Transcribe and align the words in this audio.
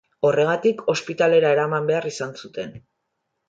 Horregatik, 0.27 0.81
ospitalera 0.93 1.53
eraman 1.59 1.87
behar 1.93 2.11
izan 2.15 2.35
zuten. 2.45 2.77